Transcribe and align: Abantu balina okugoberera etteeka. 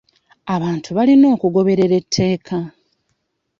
Abantu 0.55 0.89
balina 0.97 1.25
okugoberera 1.35 1.93
etteeka. 2.01 2.57